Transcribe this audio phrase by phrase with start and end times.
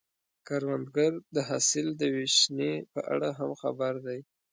[0.47, 4.19] کروندګر د حاصل د ویشنې په اړه هم خبر دی